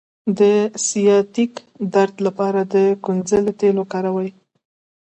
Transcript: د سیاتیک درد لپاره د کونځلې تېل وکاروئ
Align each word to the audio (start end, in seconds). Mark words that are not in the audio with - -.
د 0.39 0.41
سیاتیک 0.87 1.53
درد 1.93 2.15
لپاره 2.25 2.61
د 2.73 2.75
کونځلې 3.03 3.53
تېل 3.59 3.75
وکاروئ 3.79 4.29